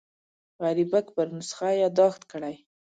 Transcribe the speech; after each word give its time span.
غریبک 0.63 1.05
پر 1.15 1.27
نسخه 1.37 1.69
یاداښت 1.81 2.21
کړی. 2.31 2.55